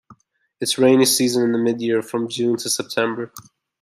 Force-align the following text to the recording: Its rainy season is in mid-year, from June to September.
Its 0.59 0.79
rainy 0.79 1.05
season 1.05 1.51
is 1.51 1.55
in 1.57 1.63
mid-year, 1.63 2.01
from 2.01 2.27
June 2.27 2.57
to 2.57 2.71
September. 2.71 3.31